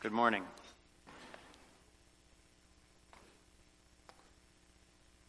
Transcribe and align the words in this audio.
Good 0.00 0.12
morning. 0.12 0.44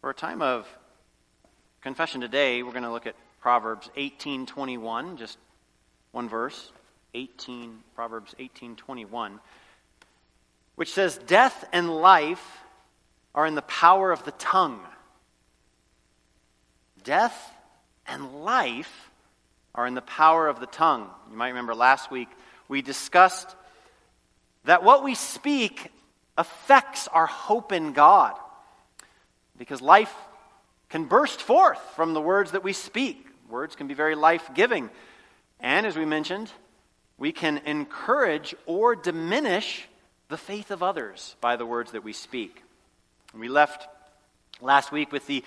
For 0.00 0.10
a 0.10 0.14
time 0.14 0.42
of 0.42 0.68
confession 1.80 2.20
today, 2.20 2.62
we're 2.62 2.70
going 2.70 2.84
to 2.84 2.92
look 2.92 3.08
at 3.08 3.16
Proverbs 3.40 3.90
18:21, 3.96 5.18
just 5.18 5.38
one 6.12 6.28
verse, 6.28 6.70
18 7.14 7.82
Proverbs 7.96 8.32
18:21, 8.38 9.40
which 10.76 10.92
says 10.92 11.18
death 11.18 11.64
and 11.72 11.90
life 11.92 12.60
are 13.34 13.46
in 13.46 13.56
the 13.56 13.62
power 13.62 14.12
of 14.12 14.24
the 14.24 14.30
tongue. 14.30 14.86
Death 17.02 17.52
and 18.06 18.44
life 18.44 19.10
are 19.74 19.88
in 19.88 19.94
the 19.94 20.00
power 20.00 20.46
of 20.46 20.60
the 20.60 20.66
tongue. 20.66 21.10
You 21.28 21.36
might 21.36 21.48
remember 21.48 21.74
last 21.74 22.12
week 22.12 22.28
we 22.68 22.82
discussed 22.82 23.56
that 24.64 24.82
what 24.82 25.02
we 25.02 25.14
speak 25.14 25.90
affects 26.36 27.08
our 27.08 27.26
hope 27.26 27.72
in 27.72 27.92
God. 27.92 28.34
Because 29.58 29.80
life 29.80 30.14
can 30.88 31.04
burst 31.04 31.40
forth 31.42 31.80
from 31.94 32.14
the 32.14 32.20
words 32.20 32.52
that 32.52 32.64
we 32.64 32.72
speak. 32.72 33.26
Words 33.48 33.76
can 33.76 33.86
be 33.86 33.94
very 33.94 34.14
life 34.14 34.50
giving. 34.54 34.90
And 35.60 35.86
as 35.86 35.96
we 35.96 36.04
mentioned, 36.04 36.50
we 37.18 37.32
can 37.32 37.58
encourage 37.58 38.54
or 38.66 38.96
diminish 38.96 39.86
the 40.28 40.38
faith 40.38 40.70
of 40.70 40.82
others 40.82 41.36
by 41.40 41.56
the 41.56 41.66
words 41.66 41.92
that 41.92 42.04
we 42.04 42.12
speak. 42.12 42.62
We 43.36 43.48
left 43.48 43.86
last 44.60 44.90
week 44.90 45.12
with 45.12 45.26
the 45.26 45.44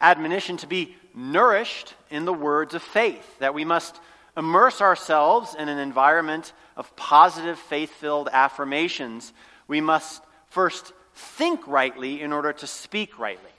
admonition 0.00 0.56
to 0.58 0.66
be 0.66 0.94
nourished 1.14 1.94
in 2.10 2.24
the 2.24 2.32
words 2.32 2.74
of 2.74 2.82
faith, 2.82 3.38
that 3.38 3.54
we 3.54 3.64
must 3.64 3.98
immerse 4.36 4.80
ourselves 4.80 5.54
in 5.54 5.68
an 5.68 5.78
environment 5.78 6.52
of 6.76 6.94
positive, 6.96 7.58
faith 7.58 7.90
filled 7.90 8.28
affirmations, 8.32 9.32
we 9.66 9.80
must 9.80 10.22
first 10.48 10.92
think 11.14 11.66
rightly 11.66 12.20
in 12.20 12.32
order 12.32 12.52
to 12.52 12.66
speak 12.66 13.18
rightly. 13.18 13.50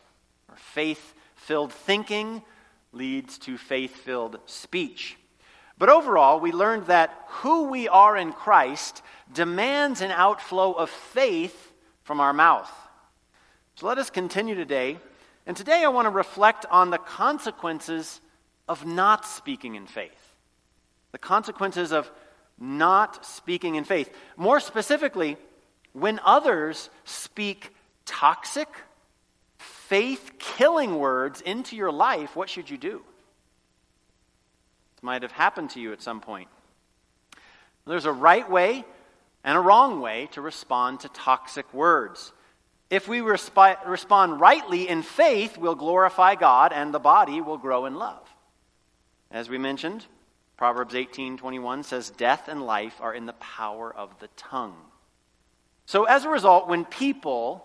Faith 0.56 1.14
filled 1.36 1.74
thinking 1.74 2.44
leads 2.92 3.38
to 3.40 3.58
faith 3.58 3.96
filled 3.96 4.40
speech. 4.46 5.18
But 5.78 5.90
overall, 5.90 6.40
we 6.40 6.52
learned 6.52 6.88
that 6.88 7.16
who 7.28 7.70
we 7.70 7.88
are 7.88 8.18
in 8.18 8.34
Christ 8.34 9.02
demands 9.32 10.02
an 10.02 10.12
outflow 10.12 10.74
of 10.74 10.90
faith 10.90 11.72
from 12.04 12.20
our 12.20 12.34
mouth. 12.34 12.72
So 13.76 13.86
let 13.86 14.00
us 14.00 14.10
continue 14.10 14.56
today. 14.56 14.98
And 15.46 15.56
today 15.56 15.84
I 15.84 15.90
want 15.90 16.08
to 16.08 16.10
reflect 16.10 16.66
on 16.72 16.90
the 16.90 16.98
consequences 16.98 18.22
of 18.68 18.86
not 18.86 19.26
speaking 19.26 19.76
in 19.76 19.86
faith. 19.86 20.27
The 21.18 21.22
consequences 21.22 21.92
of 21.92 22.12
not 22.60 23.26
speaking 23.26 23.74
in 23.74 23.86
faith. 23.86 24.14
More 24.36 24.60
specifically, 24.60 25.36
when 25.94 26.20
others 26.24 26.92
speak 27.06 27.74
toxic, 28.06 28.68
faith 29.58 30.34
killing 30.38 31.00
words 31.00 31.42
into 31.42 31.76
your 31.76 31.92
life, 31.92 32.36
what 32.36 32.52
should 32.52 32.70
you 32.70 32.78
do? 32.78 33.02
This 34.94 35.02
might 35.02 35.24
have 35.24 35.32
happened 35.32 35.72
to 35.72 35.80
you 35.80 35.92
at 35.92 36.04
some 36.04 36.22
point. 36.22 36.50
There's 37.88 38.06
a 38.06 38.12
right 38.12 38.48
way 38.48 38.86
and 39.44 39.58
a 39.58 39.62
wrong 39.62 40.02
way 40.02 40.30
to 40.34 40.42
respond 40.42 41.00
to 41.00 41.10
toxic 41.10 41.74
words. 41.74 42.32
If 42.92 43.08
we 43.08 43.22
resp- 43.22 43.88
respond 43.88 44.40
rightly 44.40 44.88
in 44.88 45.02
faith, 45.02 45.58
we'll 45.58 45.74
glorify 45.74 46.36
God 46.36 46.74
and 46.74 46.94
the 46.94 47.00
body 47.00 47.42
will 47.42 47.58
grow 47.58 47.88
in 47.88 47.96
love. 47.96 48.22
As 49.32 49.50
we 49.50 49.58
mentioned, 49.58 50.06
Proverbs 50.58 50.96
18:21 50.96 51.84
says 51.84 52.10
death 52.10 52.48
and 52.48 52.66
life 52.66 53.00
are 53.00 53.14
in 53.14 53.28
the 53.28 53.34
power 53.34 53.94
of 53.94 54.20
the 54.20 54.28
tongue. 54.30 54.76
So 55.86 56.06
as 56.06 56.26
a 56.26 56.30
result, 56.30 56.68
when 56.68 56.84
people 56.84 57.64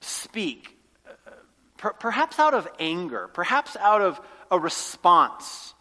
speak 0.00 0.78
uh, 1.06 1.30
per- 1.76 1.92
perhaps 1.92 2.38
out 2.38 2.54
of 2.54 2.66
anger, 2.80 3.28
perhaps 3.28 3.76
out 3.76 4.00
of 4.00 4.20
a 4.50 4.58
response, 4.58 5.74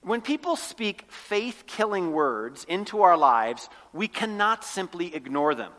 when 0.00 0.20
people 0.20 0.54
speak 0.54 1.10
faith-killing 1.10 2.12
words 2.12 2.64
into 2.64 3.02
our 3.02 3.16
lives, 3.16 3.68
we 3.92 4.06
cannot 4.06 4.64
simply 4.64 5.12
ignore 5.12 5.56
them. 5.56 5.72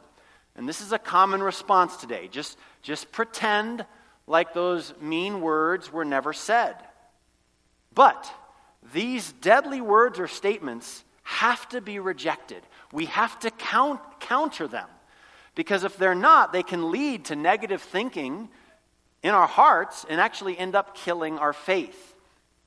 And 0.57 0.67
this 0.67 0.81
is 0.81 0.91
a 0.91 0.99
common 0.99 1.41
response 1.41 1.95
today. 1.95 2.27
Just 2.27 2.57
just 2.81 3.13
pretend 3.13 3.85
like 4.27 4.53
those 4.53 4.93
mean 4.99 5.39
words 5.39 5.91
were 5.91 6.03
never 6.03 6.33
said. 6.33 6.75
But 7.93 8.29
these 8.93 9.31
deadly 9.33 9.81
words 9.81 10.19
or 10.19 10.27
statements 10.27 11.03
have 11.23 11.67
to 11.69 11.81
be 11.81 11.99
rejected. 11.99 12.61
We 12.91 13.05
have 13.05 13.37
to 13.39 13.51
count, 13.51 13.99
counter 14.19 14.67
them. 14.67 14.87
Because 15.55 15.83
if 15.83 15.97
they're 15.97 16.15
not, 16.15 16.53
they 16.53 16.63
can 16.63 16.91
lead 16.91 17.25
to 17.25 17.35
negative 17.35 17.81
thinking 17.81 18.49
in 19.23 19.31
our 19.31 19.47
hearts 19.47 20.05
and 20.09 20.21
actually 20.21 20.57
end 20.57 20.75
up 20.75 20.95
killing 20.95 21.37
our 21.37 21.53
faith. 21.53 22.15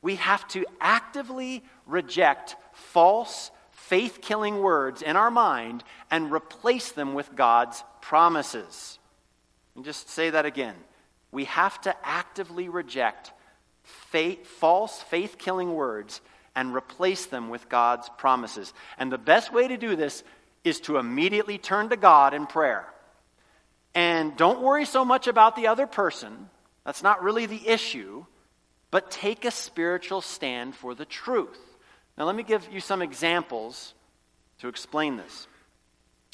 We 0.02 0.16
have 0.16 0.46
to 0.48 0.66
actively 0.80 1.62
reject 1.86 2.56
false, 2.72 3.50
faith 3.70 4.20
killing 4.20 4.60
words 4.60 5.02
in 5.02 5.16
our 5.16 5.30
mind 5.30 5.84
and 6.10 6.32
replace 6.32 6.92
them 6.92 7.14
with 7.14 7.34
God's 7.34 7.82
promises. 8.00 8.98
And 9.74 9.84
just 9.84 10.10
say 10.10 10.30
that 10.30 10.46
again. 10.46 10.74
We 11.32 11.44
have 11.44 11.80
to 11.82 11.94
actively 12.04 12.68
reject 12.68 13.32
faith, 14.10 14.46
false 14.46 15.02
faith 15.02 15.38
killing 15.38 15.74
words 15.74 16.20
and 16.54 16.74
replace 16.74 17.26
them 17.26 17.48
with 17.48 17.68
God's 17.68 18.08
promises. 18.18 18.72
And 18.98 19.10
the 19.10 19.18
best 19.18 19.52
way 19.52 19.68
to 19.68 19.76
do 19.76 19.96
this 19.96 20.24
is 20.64 20.80
to 20.80 20.98
immediately 20.98 21.58
turn 21.58 21.88
to 21.90 21.96
God 21.96 22.34
in 22.34 22.46
prayer. 22.46 22.86
And 23.94 24.36
don't 24.36 24.60
worry 24.60 24.84
so 24.84 25.04
much 25.04 25.26
about 25.26 25.56
the 25.56 25.68
other 25.68 25.86
person. 25.86 26.50
That's 26.84 27.02
not 27.02 27.22
really 27.22 27.46
the 27.46 27.68
issue. 27.68 28.24
But 28.90 29.10
take 29.10 29.44
a 29.44 29.50
spiritual 29.50 30.20
stand 30.20 30.74
for 30.74 30.94
the 30.94 31.04
truth. 31.04 31.58
Now, 32.18 32.24
let 32.24 32.34
me 32.34 32.42
give 32.42 32.68
you 32.72 32.80
some 32.80 33.02
examples 33.02 33.94
to 34.60 34.68
explain 34.68 35.16
this. 35.16 35.46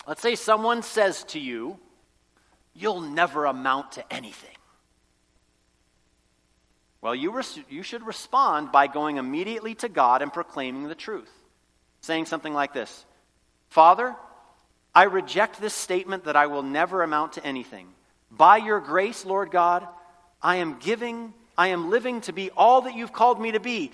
Let's 0.07 0.23
say 0.23 0.35
someone 0.35 0.83
says 0.83 1.25
to 1.25 1.39
you, 1.39 1.79
You'll 2.79 3.01
never 3.01 3.47
amount 3.47 3.93
to 3.93 4.13
anything. 4.13 4.51
Well, 7.07 7.15
you, 7.15 7.31
res- 7.31 7.61
you 7.71 7.85
should 7.85 8.05
respond 8.05 8.73
by 8.73 8.89
going 8.89 9.19
immediately 9.19 9.77
to 9.77 9.89
God 9.89 10.23
and 10.23 10.33
proclaiming 10.33 10.89
the 10.89 10.97
truth, 10.97 11.31
saying 12.01 12.27
something 12.27 12.53
like 12.53 12.73
this 12.73 13.05
Father, 13.69 14.17
I 14.93 15.05
reject 15.05 15.61
this 15.61 15.73
statement 15.73 16.25
that 16.25 16.35
I 16.35 16.49
will 16.49 16.65
never 16.65 17.05
amount 17.05 17.35
to 17.35 17.47
anything. 17.47 17.87
By 18.33 18.57
your 18.57 18.81
grace, 18.81 19.25
Lord 19.25 19.53
God, 19.53 19.87
I 20.43 20.57
am 20.57 20.81
giving, 20.81 21.33
I 21.57 21.69
am 21.69 21.91
living 21.91 22.23
to 22.23 22.33
be 22.33 22.51
all 22.51 22.81
that 22.81 22.97
you've 22.97 23.13
called 23.13 23.41
me 23.41 23.53
to 23.53 23.61
be. 23.61 23.93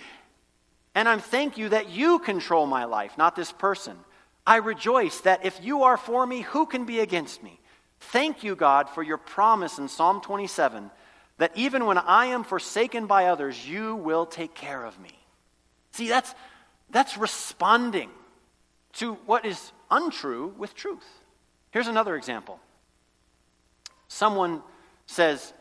And 0.94 1.06
I'm 1.06 1.20
thank 1.20 1.58
you 1.58 1.68
that 1.68 1.90
you 1.90 2.18
control 2.18 2.64
my 2.64 2.86
life, 2.86 3.18
not 3.18 3.36
this 3.36 3.52
person. 3.52 3.98
I 4.46 4.56
rejoice 4.56 5.20
that 5.20 5.44
if 5.44 5.62
you 5.62 5.82
are 5.82 5.98
for 5.98 6.26
me, 6.26 6.40
who 6.40 6.64
can 6.64 6.86
be 6.86 7.00
against 7.00 7.42
me? 7.42 7.60
Thank 8.00 8.42
you, 8.42 8.56
God, 8.56 8.88
for 8.88 9.02
your 9.02 9.18
promise 9.18 9.76
in 9.76 9.88
Psalm 9.88 10.22
27 10.22 10.90
that 11.42 11.50
even 11.56 11.86
when 11.86 11.98
I 11.98 12.26
am 12.26 12.44
forsaken 12.44 13.06
by 13.06 13.26
others, 13.26 13.68
you 13.68 13.96
will 13.96 14.26
take 14.26 14.54
care 14.54 14.84
of 14.84 14.96
me. 15.00 15.10
See, 15.90 16.08
that's, 16.08 16.32
that's 16.90 17.18
responding 17.18 18.10
to 18.92 19.14
what 19.26 19.44
is 19.44 19.72
untrue 19.90 20.54
with 20.56 20.72
truth. 20.76 21.04
Here's 21.72 21.88
another 21.88 22.14
example. 22.14 22.60
Someone 24.06 24.62
says, 25.06 25.52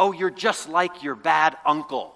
Oh, 0.00 0.10
you're 0.10 0.30
just 0.30 0.68
like 0.68 1.00
your 1.00 1.14
bad 1.14 1.56
uncle. 1.64 2.12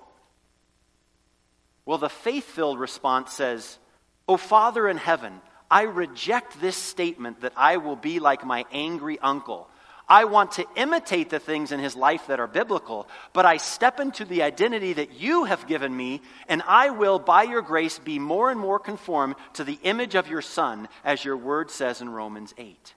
Well, 1.87 1.99
the 1.99 2.09
faith 2.09 2.47
filled 2.47 2.81
response 2.81 3.33
says, 3.33 3.79
Oh, 4.27 4.37
Father 4.37 4.89
in 4.89 4.97
heaven, 4.97 5.41
I 5.71 5.83
reject 5.83 6.61
this 6.61 6.77
statement 6.77 7.43
that 7.43 7.53
I 7.57 7.77
will 7.77 7.95
be 7.95 8.19
like 8.19 8.45
my 8.45 8.65
angry 8.73 9.21
uncle. 9.21 9.70
I 10.11 10.25
want 10.25 10.53
to 10.53 10.67
imitate 10.75 11.31
the 11.31 11.39
things 11.39 11.71
in 11.71 11.79
his 11.79 11.95
life 11.95 12.27
that 12.27 12.41
are 12.41 12.49
biblical, 12.49 13.09
but 13.33 13.47
I 13.47 13.59
step 13.59 14.01
into 14.01 14.25
the 14.25 14.43
identity 14.43 14.93
that 14.95 15.13
you 15.13 15.45
have 15.45 15.69
given 15.69 15.97
me, 15.97 16.21
and 16.49 16.63
I 16.67 16.91
will, 16.91 17.21
by 17.21 17.45
your 17.45 17.63
grace, 17.63 18.01
be 18.01 18.19
more 18.19 18.51
and 18.51 18.59
more 18.59 18.81
conformed 18.81 19.37
to 19.55 19.63
the 19.63 19.79
image 19.85 20.17
of 20.17 20.27
your 20.27 20.43
Son, 20.43 20.89
as 21.05 21.25
your 21.25 21.37
word 21.37 21.71
says 21.71 22.01
in 22.01 22.09
Romans 22.09 22.53
8. 22.59 22.95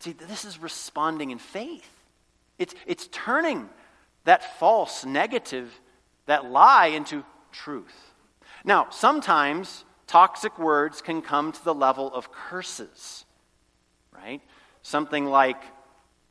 See, 0.00 0.12
this 0.12 0.44
is 0.44 0.58
responding 0.58 1.30
in 1.30 1.38
faith. 1.38 1.88
It's, 2.58 2.74
it's 2.84 3.08
turning 3.12 3.68
that 4.24 4.58
false, 4.58 5.04
negative, 5.04 5.72
that 6.26 6.50
lie 6.50 6.88
into 6.88 7.24
truth. 7.52 8.12
Now, 8.64 8.88
sometimes 8.90 9.84
toxic 10.08 10.58
words 10.58 11.02
can 11.02 11.22
come 11.22 11.52
to 11.52 11.64
the 11.64 11.74
level 11.74 12.12
of 12.12 12.32
curses, 12.32 13.24
right? 14.12 14.42
Something 14.88 15.26
like, 15.26 15.62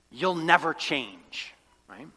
you'll 0.09 0.33
never 0.33 0.73
change, 0.73 1.53
right? 1.87 2.07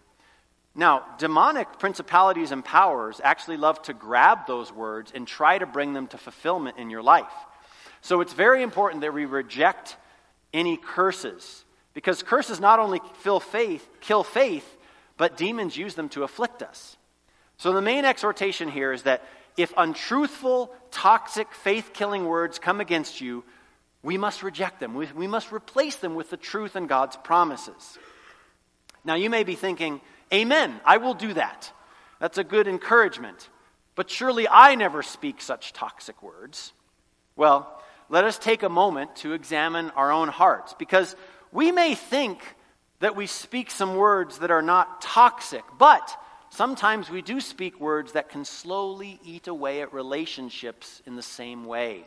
Now, 0.74 1.04
demonic 1.18 1.78
principalities 1.78 2.50
and 2.50 2.64
powers 2.64 3.20
actually 3.22 3.58
love 3.58 3.82
to 3.82 3.92
grab 3.92 4.46
those 4.46 4.72
words 4.72 5.12
and 5.14 5.28
try 5.28 5.58
to 5.58 5.66
bring 5.66 5.92
them 5.92 6.06
to 6.06 6.16
fulfillment 6.16 6.78
in 6.78 6.88
your 6.88 7.02
life. 7.02 7.30
So 8.00 8.22
it's 8.22 8.32
very 8.32 8.62
important 8.62 9.02
that 9.02 9.12
we 9.12 9.26
reject 9.26 9.98
any 10.54 10.78
curses 10.78 11.62
because 11.92 12.22
curses 12.22 12.58
not 12.58 12.78
only 12.78 13.02
kill 13.22 13.38
faith, 13.38 13.86
kill 14.00 14.24
faith, 14.24 14.78
but 15.18 15.36
demons 15.36 15.76
use 15.76 15.94
them 15.94 16.08
to 16.08 16.22
afflict 16.22 16.62
us. 16.62 16.96
So 17.58 17.74
the 17.74 17.82
main 17.82 18.06
exhortation 18.06 18.70
here 18.70 18.94
is 18.94 19.02
that 19.02 19.26
if 19.58 19.74
untruthful, 19.76 20.72
toxic, 20.90 21.52
faith 21.52 21.90
killing 21.92 22.24
words 22.24 22.58
come 22.58 22.80
against 22.80 23.20
you, 23.20 23.44
we 24.02 24.16
must 24.16 24.42
reject 24.42 24.80
them. 24.80 24.94
We, 24.94 25.06
we 25.14 25.26
must 25.26 25.52
replace 25.52 25.96
them 25.96 26.14
with 26.14 26.30
the 26.30 26.36
truth 26.36 26.76
and 26.76 26.88
God's 26.88 27.16
promises. 27.16 27.98
Now, 29.04 29.14
you 29.14 29.30
may 29.30 29.44
be 29.44 29.54
thinking, 29.54 30.00
Amen, 30.32 30.80
I 30.84 30.98
will 30.98 31.14
do 31.14 31.34
that. 31.34 31.72
That's 32.20 32.38
a 32.38 32.44
good 32.44 32.68
encouragement. 32.68 33.48
But 33.94 34.08
surely 34.08 34.48
I 34.48 34.76
never 34.76 35.02
speak 35.02 35.42
such 35.42 35.72
toxic 35.72 36.22
words. 36.22 36.72
Well, 37.36 37.82
let 38.08 38.24
us 38.24 38.38
take 38.38 38.62
a 38.62 38.68
moment 38.68 39.16
to 39.16 39.32
examine 39.32 39.90
our 39.90 40.12
own 40.12 40.28
hearts 40.28 40.74
because 40.78 41.16
we 41.52 41.72
may 41.72 41.94
think 41.94 42.40
that 43.00 43.16
we 43.16 43.26
speak 43.26 43.70
some 43.70 43.96
words 43.96 44.38
that 44.38 44.50
are 44.50 44.62
not 44.62 45.00
toxic, 45.00 45.64
but 45.78 46.16
sometimes 46.50 47.10
we 47.10 47.22
do 47.22 47.40
speak 47.40 47.80
words 47.80 48.12
that 48.12 48.28
can 48.28 48.44
slowly 48.44 49.18
eat 49.24 49.48
away 49.48 49.80
at 49.82 49.92
relationships 49.92 51.02
in 51.06 51.16
the 51.16 51.22
same 51.22 51.64
way. 51.64 52.04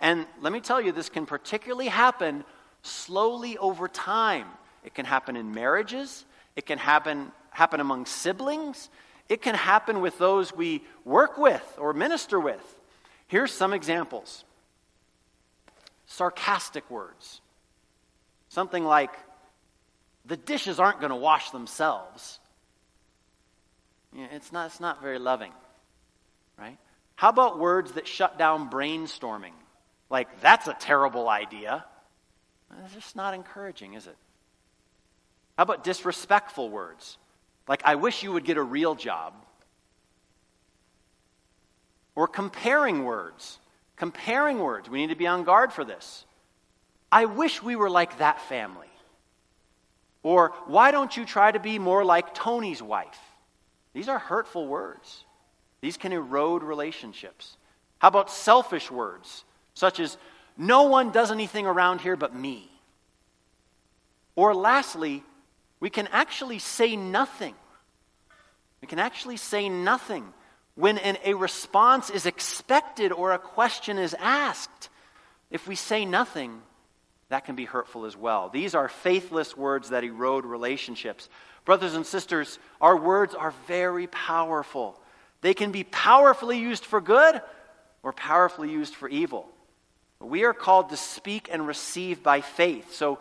And 0.00 0.26
let 0.40 0.52
me 0.52 0.60
tell 0.60 0.80
you, 0.80 0.92
this 0.92 1.08
can 1.08 1.26
particularly 1.26 1.88
happen 1.88 2.44
slowly 2.82 3.56
over 3.58 3.88
time. 3.88 4.46
It 4.84 4.94
can 4.94 5.06
happen 5.06 5.36
in 5.36 5.54
marriages, 5.54 6.24
it 6.56 6.66
can 6.66 6.78
happen, 6.78 7.32
happen 7.50 7.80
among 7.80 8.06
siblings, 8.06 8.90
it 9.28 9.40
can 9.40 9.54
happen 9.54 10.02
with 10.02 10.18
those 10.18 10.54
we 10.54 10.82
work 11.04 11.38
with 11.38 11.64
or 11.78 11.94
minister 11.94 12.38
with. 12.38 12.76
Here's 13.28 13.52
some 13.52 13.72
examples 13.72 14.44
sarcastic 16.06 16.88
words. 16.90 17.40
Something 18.50 18.84
like, 18.84 19.10
the 20.26 20.36
dishes 20.36 20.78
aren't 20.78 21.00
going 21.00 21.10
to 21.10 21.16
wash 21.16 21.50
themselves. 21.50 22.38
it's, 24.14 24.52
not, 24.52 24.66
it's 24.66 24.80
not 24.80 25.02
very 25.02 25.18
loving, 25.18 25.52
right? 26.58 26.78
How 27.16 27.30
about 27.30 27.58
words 27.58 27.92
that 27.92 28.06
shut 28.06 28.38
down 28.38 28.70
brainstorming? 28.70 29.52
Like, 30.14 30.40
that's 30.40 30.68
a 30.68 30.76
terrible 30.78 31.28
idea. 31.28 31.84
It's 32.84 32.94
just 32.94 33.16
not 33.16 33.34
encouraging, 33.34 33.94
is 33.94 34.06
it? 34.06 34.14
How 35.56 35.64
about 35.64 35.82
disrespectful 35.82 36.70
words? 36.70 37.18
Like, 37.66 37.82
I 37.84 37.96
wish 37.96 38.22
you 38.22 38.30
would 38.30 38.44
get 38.44 38.56
a 38.56 38.62
real 38.62 38.94
job. 38.94 39.34
Or 42.14 42.28
comparing 42.28 43.02
words. 43.02 43.58
Comparing 43.96 44.60
words. 44.60 44.88
We 44.88 45.00
need 45.00 45.08
to 45.08 45.16
be 45.16 45.26
on 45.26 45.42
guard 45.42 45.72
for 45.72 45.84
this. 45.84 46.24
I 47.10 47.24
wish 47.24 47.60
we 47.60 47.74
were 47.74 47.90
like 47.90 48.18
that 48.18 48.40
family. 48.42 48.92
Or, 50.22 50.52
why 50.66 50.92
don't 50.92 51.16
you 51.16 51.24
try 51.24 51.50
to 51.50 51.58
be 51.58 51.80
more 51.80 52.04
like 52.04 52.34
Tony's 52.34 52.80
wife? 52.80 53.18
These 53.94 54.08
are 54.08 54.20
hurtful 54.20 54.68
words. 54.68 55.24
These 55.80 55.96
can 55.96 56.12
erode 56.12 56.62
relationships. 56.62 57.56
How 57.98 58.06
about 58.06 58.30
selfish 58.30 58.92
words, 58.92 59.42
such 59.74 60.00
as, 60.00 60.16
no 60.56 60.84
one 60.84 61.10
does 61.10 61.30
anything 61.30 61.66
around 61.66 62.00
here 62.00 62.16
but 62.16 62.34
me? 62.34 62.70
Or, 64.36 64.54
lastly, 64.54 65.22
we 65.80 65.90
can 65.90 66.08
actually 66.08 66.58
say 66.58 66.96
nothing. 66.96 67.54
We 68.80 68.88
can 68.88 68.98
actually 68.98 69.36
say 69.36 69.68
nothing 69.68 70.24
when 70.74 70.98
an, 70.98 71.18
a 71.24 71.34
response 71.34 72.10
is 72.10 72.26
expected 72.26 73.12
or 73.12 73.32
a 73.32 73.38
question 73.38 73.98
is 73.98 74.14
asked. 74.18 74.88
If 75.50 75.68
we 75.68 75.76
say 75.76 76.04
nothing, 76.04 76.60
that 77.28 77.44
can 77.44 77.54
be 77.54 77.64
hurtful 77.64 78.04
as 78.04 78.16
well. 78.16 78.48
These 78.48 78.74
are 78.74 78.88
faithless 78.88 79.56
words 79.56 79.90
that 79.90 80.04
erode 80.04 80.44
relationships. 80.44 81.28
Brothers 81.64 81.94
and 81.94 82.04
sisters, 82.04 82.58
our 82.80 82.96
words 82.96 83.34
are 83.34 83.54
very 83.66 84.06
powerful. 84.08 85.00
They 85.40 85.54
can 85.54 85.72
be 85.72 85.84
powerfully 85.84 86.58
used 86.58 86.84
for 86.84 87.00
good 87.00 87.40
or 88.02 88.12
powerfully 88.12 88.70
used 88.70 88.94
for 88.94 89.08
evil. 89.08 89.48
We 90.20 90.44
are 90.44 90.54
called 90.54 90.90
to 90.90 90.96
speak 90.96 91.48
and 91.52 91.66
receive 91.66 92.22
by 92.22 92.40
faith. 92.40 92.94
So 92.94 93.18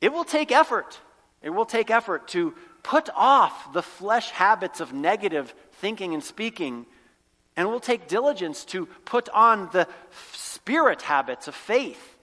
it 0.00 0.12
will 0.12 0.24
take 0.24 0.52
effort. 0.52 1.00
It 1.42 1.50
will 1.50 1.66
take 1.66 1.90
effort 1.90 2.28
to 2.28 2.54
put 2.82 3.08
off 3.14 3.72
the 3.72 3.82
flesh 3.82 4.30
habits 4.30 4.80
of 4.80 4.92
negative 4.92 5.54
thinking 5.74 6.14
and 6.14 6.22
speaking, 6.22 6.86
and 7.56 7.68
will 7.68 7.80
take 7.80 8.08
diligence 8.08 8.64
to 8.66 8.86
put 9.04 9.28
on 9.30 9.68
the 9.72 9.86
spirit 10.32 11.02
habits 11.02 11.48
of 11.48 11.54
faith. 11.54 12.16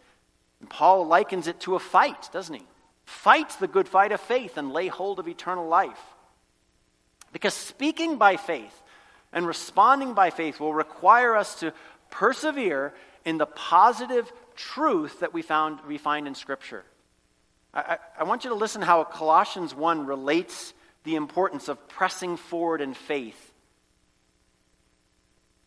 And 0.59 0.69
Paul 0.69 1.07
likens 1.07 1.47
it 1.47 1.59
to 1.61 1.75
a 1.75 1.79
fight, 1.79 2.29
doesn't 2.31 2.55
he? 2.55 2.65
Fight 3.05 3.49
the 3.59 3.67
good 3.67 3.87
fight 3.87 4.11
of 4.11 4.21
faith 4.21 4.57
and 4.57 4.71
lay 4.71 4.87
hold 4.87 5.19
of 5.19 5.27
eternal 5.27 5.67
life. 5.67 5.99
Because 7.31 7.53
speaking 7.53 8.17
by 8.17 8.37
faith 8.37 8.81
and 9.33 9.45
responding 9.45 10.13
by 10.13 10.29
faith 10.29 10.59
will 10.59 10.73
require 10.73 11.35
us 11.35 11.59
to 11.59 11.73
persevere 12.09 12.93
in 13.25 13.37
the 13.37 13.45
positive 13.45 14.31
truth 14.55 15.19
that 15.19 15.33
we, 15.33 15.41
found, 15.41 15.79
we 15.87 15.97
find 15.97 16.27
in 16.27 16.35
Scripture. 16.35 16.85
I, 17.73 17.97
I, 18.19 18.23
want 18.23 18.43
you 18.43 18.51
to 18.51 18.55
listen 18.55 18.81
how 18.81 19.03
Colossians 19.03 19.75
1 19.75 20.05
relates 20.05 20.73
the 21.03 21.15
importance 21.15 21.67
of 21.67 21.89
pressing 21.89 22.37
forward 22.37 22.81
in 22.81 22.93
faith. 22.93 23.51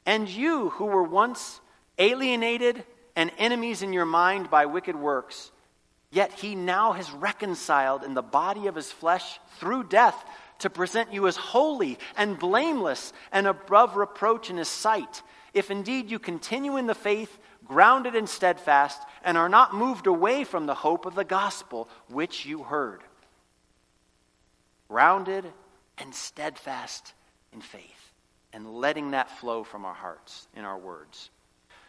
And 0.07 0.29
you 0.29 0.71
who 0.71 0.87
were 0.87 1.03
once 1.03 1.61
alienated 1.99 2.83
and 3.15 3.31
enemies 3.37 3.83
in 3.83 3.93
your 3.93 4.07
mind 4.07 4.49
by 4.49 4.67
wicked 4.67 4.97
works, 4.97 5.51
yet 6.11 6.33
he 6.33 6.55
now 6.55 6.93
has 6.93 7.11
reconciled 7.11 8.05
in 8.05 8.15
the 8.15 8.23
body 8.23 8.69
of 8.69 8.75
his 8.75 8.91
flesh 8.91 9.39
through 9.59 9.85
death 9.85 10.17
to 10.61 10.71
present 10.71 11.13
you 11.13 11.27
as 11.27 11.37
holy 11.37 11.99
and 12.17 12.39
blameless 12.39 13.13
and 13.33 13.47
above 13.47 13.97
reproach 13.97 14.51
in 14.51 14.57
his 14.57 14.69
sight. 14.69 15.23
If 15.53 15.71
indeed 15.71 16.11
you 16.11 16.19
continue 16.19 16.77
in 16.77 16.87
the 16.87 16.95
faith, 16.95 17.39
grounded 17.69 18.15
and 18.15 18.29
steadfast, 18.29 19.01
and 19.23 19.37
are 19.37 19.49
not 19.49 19.75
moved 19.75 20.07
away 20.07 20.45
from 20.45 20.67
the 20.67 20.75
hope 20.75 21.07
of 21.07 21.15
the 21.15 21.25
gospel 21.25 21.89
which 22.09 22.47
you 22.47 22.63
heard. 22.63 23.03
Grounded 24.89 25.45
and 25.99 26.15
steadfast 26.15 27.13
in 27.53 27.61
faith, 27.61 28.13
and 28.53 28.75
letting 28.75 29.11
that 29.13 29.31
flow 29.39 29.63
from 29.65 29.85
our 29.85 29.95
hearts 29.95 30.49
in 30.57 30.65
our 30.65 30.79
words. 30.79 31.31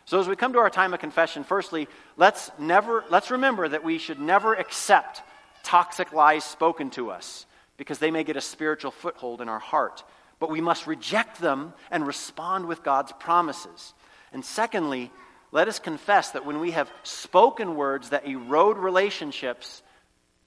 So 0.06 0.20
as 0.20 0.28
we 0.28 0.36
come 0.36 0.54
to 0.54 0.60
our 0.60 0.72
time 0.72 0.94
of 0.94 1.00
confession, 1.00 1.44
firstly, 1.44 1.88
let's 2.18 2.50
never 2.58 3.04
let's 3.10 3.30
remember 3.30 3.68
that 3.68 3.84
we 3.84 4.00
should 4.00 4.20
never 4.20 4.56
accept 4.56 5.22
toxic 5.64 6.12
lies 6.12 6.44
spoken 6.44 6.90
to 6.92 7.12
us 7.12 7.46
because 7.78 8.00
they 8.00 8.12
may 8.12 8.24
get 8.24 8.36
a 8.36 8.42
spiritual 8.42 8.92
foothold 8.92 9.40
in 9.40 9.48
our 9.48 9.60
heart. 9.60 10.04
But 10.40 10.50
we 10.50 10.62
must 10.62 10.88
reject 10.88 11.40
them 11.40 11.74
and 11.92 12.08
respond 12.08 12.66
with 12.66 12.84
God's 12.84 13.12
promises. 13.20 13.94
And 14.34 14.44
secondly, 14.44 15.12
let 15.52 15.68
us 15.68 15.80
confess 15.80 16.32
that 16.32 16.46
when 16.46 16.60
we 16.60 16.72
have 16.72 16.92
spoken 17.04 17.76
words 17.76 18.10
that 18.10 18.28
erode 18.28 18.78
relationships 18.78 19.82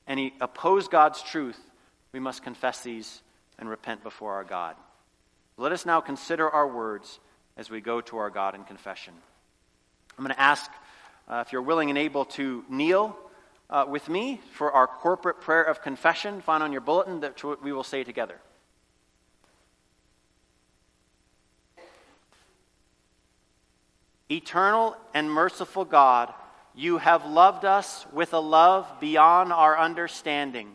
and 0.06 0.30
oppose 0.40 0.88
God's 0.88 1.23
truth, 1.23 1.59
we 2.12 2.21
must 2.21 2.42
confess 2.42 2.82
these 2.82 3.21
and 3.59 3.68
repent 3.68 4.02
before 4.02 4.35
our 4.35 4.44
God. 4.44 4.76
Let 5.56 5.73
us 5.73 5.85
now 5.85 6.00
consider 6.00 6.49
our 6.49 6.66
words 6.66 7.18
as 7.56 7.71
we 7.71 7.80
go 7.80 8.00
to 8.02 8.18
our 8.18 8.30
God 8.30 8.54
in 8.54 8.64
confession. 8.64 9.14
I'm 10.16 10.25
going 10.25 10.35
to 10.35 10.40
ask 10.40 10.71
uh, 11.28 11.42
if 11.47 11.52
you're 11.52 11.62
willing 11.62 11.88
and 11.88 11.99
able 11.99 12.25
to 12.26 12.64
kneel 12.68 13.16
uh, 13.71 13.87
with 13.88 14.09
me 14.09 14.40
for 14.52 14.73
our 14.73 14.87
corporate 14.87 15.40
prayer 15.40 15.62
of 15.62 15.82
confession 15.82 16.40
found 16.42 16.62
on 16.62 16.73
your 16.73 16.80
bulletin 16.80 17.21
that 17.21 17.42
we 17.62 17.73
will 17.73 17.85
say 17.85 18.04
together. 18.04 18.38
Eternal 24.31 24.97
and 25.14 25.31
merciful 25.31 25.85
God, 25.85 26.33
you 26.75 26.99
have 26.99 27.26
loved 27.26 27.64
us 27.64 28.07
with 28.12 28.33
a 28.33 28.38
love 28.38 28.87
beyond 29.00 29.52
our 29.52 29.79
understanding, 29.79 30.69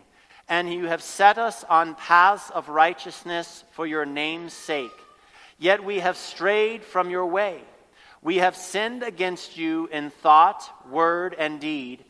and 0.47 0.71
you 0.71 0.85
have 0.87 1.01
set 1.01 1.37
us 1.37 1.63
on 1.63 1.95
paths 1.95 2.49
of 2.51 2.69
righteousness 2.69 3.63
for 3.71 3.87
your 3.87 4.05
name's 4.05 4.53
sake. 4.53 4.91
Yet 5.57 5.83
we 5.83 5.99
have 5.99 6.17
strayed 6.17 6.83
from 6.83 7.09
your 7.09 7.25
way. 7.25 7.61
We 8.21 8.37
have 8.37 8.55
sinned 8.55 9.03
against 9.03 9.57
you 9.57 9.87
in 9.87 10.11
thought, 10.11 10.69
word, 10.89 11.35
and 11.37 11.59
deed, 11.59 12.03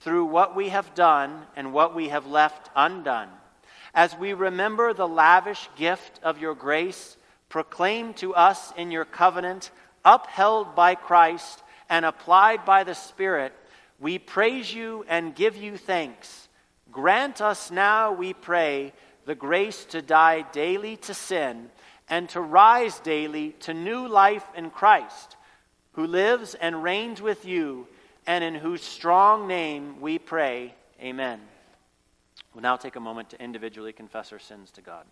through 0.00 0.26
what 0.26 0.56
we 0.56 0.70
have 0.70 0.94
done 0.94 1.42
and 1.56 1.72
what 1.72 1.94
we 1.94 2.08
have 2.08 2.26
left 2.26 2.70
undone. 2.74 3.28
As 3.94 4.16
we 4.16 4.32
remember 4.32 4.92
the 4.92 5.08
lavish 5.08 5.68
gift 5.76 6.20
of 6.22 6.38
your 6.38 6.54
grace, 6.54 7.16
proclaimed 7.48 8.16
to 8.16 8.34
us 8.34 8.72
in 8.76 8.90
your 8.90 9.04
covenant, 9.04 9.70
upheld 10.04 10.74
by 10.74 10.94
Christ 10.94 11.62
and 11.88 12.04
applied 12.04 12.64
by 12.64 12.84
the 12.84 12.94
Spirit, 12.94 13.52
we 14.00 14.18
praise 14.18 14.72
you 14.72 15.04
and 15.08 15.34
give 15.34 15.56
you 15.56 15.76
thanks. 15.76 16.48
Grant 16.90 17.40
us 17.40 17.70
now, 17.70 18.12
we 18.12 18.32
pray, 18.34 18.92
the 19.24 19.34
grace 19.34 19.84
to 19.86 20.02
die 20.02 20.42
daily 20.52 20.96
to 20.98 21.14
sin 21.14 21.70
and 22.08 22.28
to 22.28 22.40
rise 22.40 22.98
daily 23.00 23.52
to 23.60 23.72
new 23.72 24.06
life 24.06 24.44
in 24.56 24.70
Christ. 24.70 25.36
who 25.94 26.06
lives 26.06 26.54
and 26.54 26.82
reigns 26.82 27.22
with 27.22 27.44
you, 27.44 27.86
and 28.26 28.42
in 28.42 28.54
whose 28.54 28.82
strong 28.82 29.46
name 29.46 30.00
we 30.00 30.18
pray. 30.18 30.74
Amen. 31.00 31.40
We'll 32.52 32.62
now 32.62 32.76
take 32.76 32.96
a 32.96 33.00
moment 33.00 33.30
to 33.30 33.42
individually 33.42 33.92
confess 33.92 34.32
our 34.32 34.38
sins 34.38 34.70
to 34.72 34.80
God. 34.80 35.04